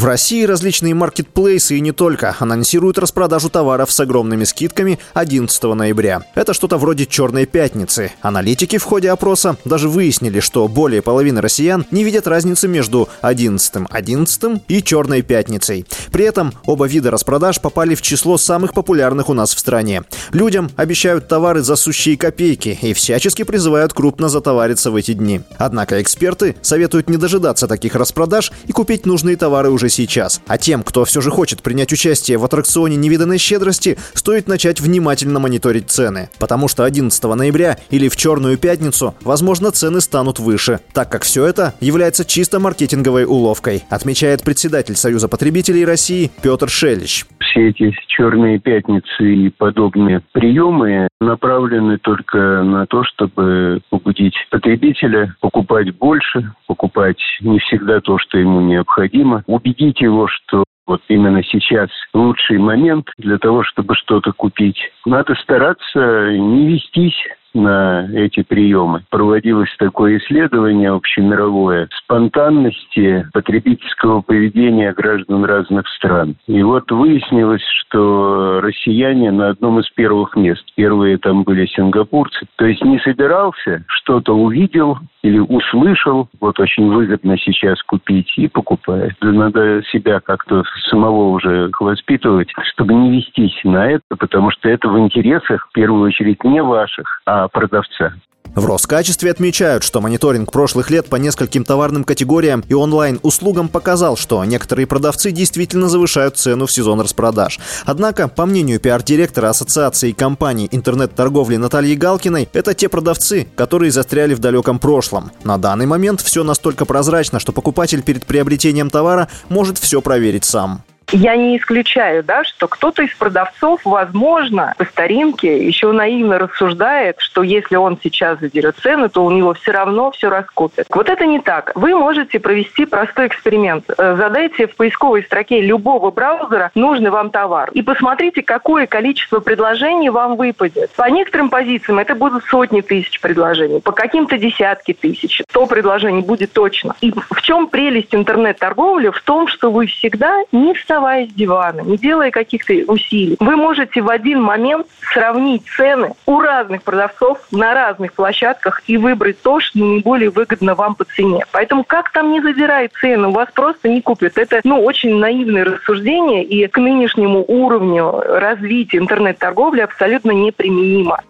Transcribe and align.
В 0.00 0.06
России 0.06 0.44
различные 0.44 0.94
маркетплейсы 0.94 1.76
и 1.76 1.80
не 1.82 1.92
только 1.92 2.34
анонсируют 2.38 2.96
распродажу 2.96 3.50
товаров 3.50 3.92
с 3.92 4.00
огромными 4.00 4.44
скидками 4.44 4.98
11 5.12 5.62
ноября. 5.62 6.22
Это 6.34 6.54
что-то 6.54 6.78
вроде 6.78 7.04
«Черной 7.04 7.44
пятницы». 7.44 8.10
Аналитики 8.22 8.78
в 8.78 8.84
ходе 8.84 9.10
опроса 9.10 9.58
даже 9.66 9.90
выяснили, 9.90 10.40
что 10.40 10.66
более 10.68 11.02
половины 11.02 11.42
россиян 11.42 11.84
не 11.90 12.02
видят 12.02 12.26
разницы 12.26 12.66
между 12.66 13.10
11 13.20 13.88
11 13.90 14.62
и 14.68 14.82
«Черной 14.82 15.20
пятницей». 15.20 15.84
При 16.10 16.24
этом 16.24 16.54
оба 16.64 16.86
вида 16.86 17.10
распродаж 17.10 17.60
попали 17.60 17.94
в 17.94 18.00
число 18.00 18.38
самых 18.38 18.72
популярных 18.72 19.28
у 19.28 19.34
нас 19.34 19.54
в 19.54 19.58
стране. 19.58 20.04
Людям 20.32 20.70
обещают 20.76 21.28
товары 21.28 21.60
за 21.60 21.76
сущие 21.76 22.16
копейки 22.16 22.78
и 22.80 22.94
всячески 22.94 23.42
призывают 23.42 23.92
крупно 23.92 24.30
затовариться 24.30 24.90
в 24.90 24.96
эти 24.96 25.12
дни. 25.12 25.42
Однако 25.58 26.00
эксперты 26.00 26.56
советуют 26.62 27.10
не 27.10 27.18
дожидаться 27.18 27.68
таких 27.68 27.96
распродаж 27.96 28.50
и 28.64 28.72
купить 28.72 29.04
нужные 29.04 29.36
товары 29.36 29.68
уже 29.68 29.89
сейчас. 29.90 30.40
А 30.46 30.56
тем, 30.56 30.82
кто 30.82 31.04
все 31.04 31.20
же 31.20 31.30
хочет 31.30 31.62
принять 31.62 31.92
участие 31.92 32.38
в 32.38 32.44
аттракционе 32.44 32.96
невиданной 32.96 33.38
щедрости, 33.38 33.98
стоит 34.14 34.48
начать 34.48 34.80
внимательно 34.80 35.38
мониторить 35.38 35.90
цены. 35.90 36.30
Потому 36.38 36.68
что 36.68 36.84
11 36.84 37.22
ноября 37.22 37.76
или 37.90 38.08
в 38.08 38.16
Черную 38.16 38.56
пятницу, 38.58 39.14
возможно, 39.22 39.70
цены 39.70 40.00
станут 40.00 40.38
выше, 40.38 40.80
так 40.94 41.10
как 41.10 41.24
все 41.24 41.44
это 41.44 41.74
является 41.80 42.24
чисто 42.24 42.60
маркетинговой 42.60 43.24
уловкой, 43.24 43.84
отмечает 43.90 44.42
председатель 44.42 44.96
Союза 44.96 45.28
потребителей 45.28 45.84
России 45.84 46.30
Петр 46.42 46.68
Шелищ 46.68 47.26
все 47.50 47.68
эти 47.68 47.94
черные 48.06 48.58
пятницы 48.58 49.22
и 49.22 49.50
подобные 49.50 50.20
приемы 50.32 51.08
направлены 51.20 51.98
только 51.98 52.62
на 52.62 52.86
то, 52.86 53.02
чтобы 53.04 53.80
побудить 53.90 54.34
потребителя 54.50 55.34
покупать 55.40 55.96
больше, 55.96 56.52
покупать 56.66 57.18
не 57.40 57.58
всегда 57.58 58.00
то, 58.00 58.18
что 58.18 58.38
ему 58.38 58.60
необходимо, 58.60 59.42
убедить 59.46 59.79
его, 59.80 60.28
что 60.28 60.64
вот 60.86 61.02
именно 61.08 61.42
сейчас 61.44 61.88
лучший 62.12 62.58
момент 62.58 63.10
для 63.18 63.38
того, 63.38 63.62
чтобы 63.62 63.94
что-то 63.94 64.32
купить. 64.32 64.78
Надо 65.06 65.34
стараться 65.36 66.32
не 66.32 66.66
вестись 66.66 67.14
на 67.54 68.08
эти 68.12 68.42
приемы. 68.42 69.02
Проводилось 69.10 69.74
такое 69.78 70.18
исследование 70.18 70.90
общемировое 70.90 71.88
спонтанности 72.04 73.26
потребительского 73.32 74.20
поведения 74.20 74.92
граждан 74.92 75.44
разных 75.44 75.88
стран. 75.88 76.36
И 76.46 76.62
вот 76.62 76.90
выяснилось, 76.90 77.64
что 77.86 78.60
россияне 78.60 79.30
на 79.30 79.50
одном 79.50 79.80
из 79.80 79.88
первых 79.90 80.36
мест. 80.36 80.64
Первые 80.76 81.18
там 81.18 81.42
были 81.42 81.66
сингапурцы. 81.66 82.46
То 82.56 82.66
есть 82.66 82.82
не 82.84 82.98
собирался, 83.00 83.84
что-то 83.88 84.34
увидел, 84.34 84.98
или 85.22 85.38
услышал, 85.38 86.28
вот 86.40 86.58
очень 86.58 86.88
выгодно 86.92 87.36
сейчас 87.38 87.82
купить 87.82 88.32
и 88.36 88.48
покупает. 88.48 89.14
Надо 89.20 89.82
себя 89.92 90.20
как-то 90.20 90.62
самого 90.88 91.30
уже 91.30 91.70
воспитывать, 91.78 92.48
чтобы 92.72 92.94
не 92.94 93.18
вестись 93.18 93.58
на 93.64 93.90
это, 93.90 94.16
потому 94.18 94.50
что 94.50 94.68
это 94.68 94.88
в 94.88 94.98
интересах, 94.98 95.68
в 95.68 95.72
первую 95.72 96.08
очередь, 96.08 96.42
не 96.44 96.62
ваших, 96.62 97.20
а 97.26 97.48
продавца. 97.48 98.14
В 98.54 98.66
Роскачестве 98.66 99.30
отмечают, 99.30 99.84
что 99.84 100.00
мониторинг 100.00 100.50
прошлых 100.50 100.90
лет 100.90 101.08
по 101.08 101.16
нескольким 101.16 101.64
товарным 101.64 102.02
категориям 102.02 102.64
и 102.68 102.74
онлайн-услугам 102.74 103.68
показал, 103.68 104.16
что 104.16 104.44
некоторые 104.44 104.88
продавцы 104.88 105.30
действительно 105.30 105.88
завышают 105.88 106.36
цену 106.36 106.66
в 106.66 106.72
сезон 106.72 107.00
распродаж. 107.00 107.60
Однако, 107.86 108.26
по 108.26 108.46
мнению 108.46 108.80
пиар-директора 108.80 109.50
Ассоциации 109.50 110.10
компаний 110.10 110.68
интернет-торговли 110.72 111.56
Натальи 111.56 111.94
Галкиной, 111.94 112.48
это 112.52 112.74
те 112.74 112.88
продавцы, 112.88 113.46
которые 113.54 113.92
застряли 113.92 114.34
в 114.34 114.40
далеком 114.40 114.80
прошлом. 114.80 115.09
На 115.44 115.58
данный 115.58 115.86
момент 115.86 116.20
все 116.20 116.44
настолько 116.44 116.84
прозрачно, 116.84 117.40
что 117.40 117.52
покупатель 117.52 118.02
перед 118.02 118.26
приобретением 118.26 118.90
товара 118.90 119.28
может 119.48 119.78
все 119.78 120.00
проверить 120.00 120.44
сам. 120.44 120.82
Я 121.12 121.36
не 121.36 121.56
исключаю, 121.56 122.22
да, 122.22 122.44
что 122.44 122.68
кто-то 122.68 123.02
из 123.02 123.12
продавцов, 123.14 123.80
возможно, 123.84 124.74
по 124.78 124.84
старинке 124.84 125.66
еще 125.66 125.90
наивно 125.90 126.38
рассуждает, 126.38 127.16
что 127.18 127.42
если 127.42 127.76
он 127.76 127.98
сейчас 128.00 128.38
задерет 128.38 128.76
цены, 128.76 129.08
то 129.08 129.24
у 129.24 129.30
него 129.30 129.54
все 129.54 129.72
равно 129.72 130.12
все 130.12 130.28
раскупят. 130.28 130.86
Вот 130.90 131.08
это 131.08 131.26
не 131.26 131.40
так. 131.40 131.72
Вы 131.74 131.96
можете 131.96 132.38
провести 132.38 132.86
простой 132.86 133.26
эксперимент. 133.26 133.84
Э, 133.98 134.14
задайте 134.16 134.68
в 134.68 134.76
поисковой 134.76 135.24
строке 135.24 135.60
любого 135.60 136.10
браузера 136.10 136.70
нужный 136.74 137.10
вам 137.10 137.30
товар 137.30 137.70
и 137.72 137.82
посмотрите, 137.82 138.42
какое 138.42 138.86
количество 138.86 139.40
предложений 139.40 140.10
вам 140.10 140.36
выпадет. 140.36 140.90
По 140.92 141.10
некоторым 141.10 141.50
позициям 141.50 141.98
это 141.98 142.14
будут 142.14 142.44
сотни 142.44 142.82
тысяч 142.82 143.20
предложений, 143.20 143.80
по 143.80 143.92
каким-то 143.92 144.38
десятки 144.38 144.92
тысяч. 144.92 145.42
100 145.50 145.66
предложений 145.66 146.22
будет 146.22 146.52
точно. 146.52 146.94
И 147.00 147.12
в 147.12 147.42
чем 147.42 147.66
прелесть 147.66 148.14
интернет-торговли? 148.14 149.10
В 149.10 149.20
том, 149.22 149.48
что 149.48 149.72
вы 149.72 149.86
всегда 149.86 150.44
не 150.52 150.74
вставляете 150.74 150.99
вставая 151.00 151.26
с 151.26 151.30
дивана, 151.30 151.80
не 151.80 151.96
делая 151.96 152.30
каких-то 152.30 152.74
усилий, 152.92 153.36
вы 153.40 153.56
можете 153.56 154.02
в 154.02 154.10
один 154.10 154.42
момент 154.42 154.86
сравнить 155.12 155.62
цены 155.76 156.12
у 156.26 156.40
разных 156.40 156.82
продавцов 156.82 157.38
на 157.50 157.72
разных 157.72 158.12
площадках 158.12 158.82
и 158.86 158.98
выбрать 158.98 159.40
то, 159.40 159.60
что 159.60 159.78
наиболее 159.78 160.30
выгодно 160.30 160.74
вам 160.74 160.94
по 160.94 161.04
цене. 161.04 161.44
Поэтому 161.52 161.84
как 161.84 162.10
там 162.10 162.32
не 162.32 162.42
задирает 162.42 162.92
цены, 163.00 163.28
у 163.28 163.32
вас 163.32 163.48
просто 163.54 163.88
не 163.88 164.02
купят. 164.02 164.36
Это 164.36 164.60
ну, 164.62 164.82
очень 164.82 165.16
наивное 165.16 165.64
рассуждение 165.64 166.44
и 166.44 166.66
к 166.66 166.76
нынешнему 166.76 167.44
уровню 167.48 168.20
развития 168.20 168.98
интернет-торговли 168.98 169.80
абсолютно 169.80 170.32
неприменимо. 170.32 171.22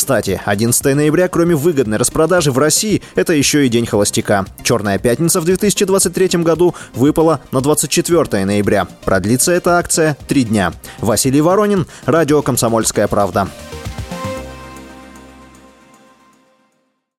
Кстати, 0.00 0.40
11 0.46 0.96
ноября, 0.96 1.28
кроме 1.28 1.54
выгодной 1.54 1.98
распродажи 1.98 2.50
в 2.50 2.58
России, 2.58 3.02
это 3.16 3.34
еще 3.34 3.66
и 3.66 3.68
День 3.68 3.84
холостяка. 3.84 4.46
Черная 4.62 4.98
пятница 4.98 5.42
в 5.42 5.44
2023 5.44 6.42
году 6.42 6.74
выпала 6.94 7.40
на 7.52 7.60
24 7.60 8.46
ноября. 8.46 8.88
Продлится 9.04 9.52
эта 9.52 9.76
акция 9.76 10.16
три 10.26 10.44
дня. 10.44 10.72
Василий 11.00 11.42
Воронин, 11.42 11.86
радио 12.06 12.40
«Комсомольская 12.40 13.08
правда». 13.08 13.50